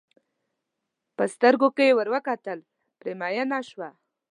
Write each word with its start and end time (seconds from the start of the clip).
په 1.15 1.23
سترګو 1.33 1.67
کې 1.77 1.85
یې 1.89 1.95
ور 1.97 2.09
کتل 2.27 2.59
پرې 2.99 3.13
مینه 3.19 3.59
شوه. 3.69 3.89